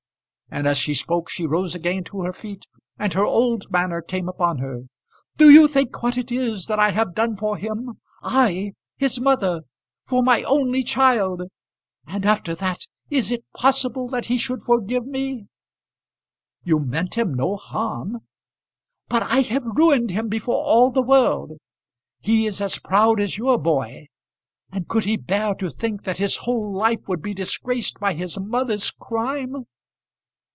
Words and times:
And 0.53 0.67
as 0.67 0.77
she 0.77 0.93
spoke 0.93 1.29
she 1.29 1.45
rose 1.47 1.75
again 1.75 2.03
to 2.03 2.23
her 2.23 2.33
feet, 2.33 2.65
and 2.99 3.13
her 3.13 3.23
old 3.23 3.71
manner 3.71 4.01
came 4.01 4.27
upon 4.27 4.57
her. 4.57 4.81
"Do 5.37 5.49
you 5.49 5.65
think 5.65 6.03
what 6.03 6.17
it 6.17 6.29
is 6.29 6.65
that 6.65 6.77
I 6.77 6.89
have 6.89 7.15
done 7.15 7.37
for 7.37 7.55
him? 7.55 8.01
I, 8.21 8.73
his 8.97 9.17
mother, 9.17 9.61
for 10.05 10.21
my 10.21 10.43
only 10.43 10.83
child? 10.83 11.41
And 12.05 12.25
after 12.25 12.53
that, 12.55 12.81
is 13.09 13.31
it 13.31 13.45
possible 13.55 14.09
that 14.09 14.25
he 14.25 14.37
should 14.37 14.61
forgive 14.61 15.07
me?" 15.07 15.47
"You 16.65 16.79
meant 16.81 17.13
him 17.15 17.33
no 17.33 17.55
harm." 17.55 18.17
"But 19.07 19.23
I 19.23 19.43
have 19.43 19.65
ruined 19.65 20.09
him 20.09 20.27
before 20.27 20.61
all 20.61 20.91
the 20.91 21.01
world. 21.01 21.53
He 22.19 22.45
is 22.45 22.59
as 22.59 22.77
proud 22.77 23.21
as 23.21 23.37
your 23.37 23.57
boy; 23.57 24.07
and 24.69 24.89
could 24.89 25.05
he 25.05 25.15
bear 25.15 25.55
to 25.55 25.69
think 25.69 26.03
that 26.03 26.17
his 26.17 26.35
whole 26.43 26.73
life 26.73 27.07
would 27.07 27.21
be 27.21 27.33
disgraced 27.33 28.01
by 28.01 28.15
his 28.15 28.37
mother's 28.37 28.91
crime?" 28.91 29.63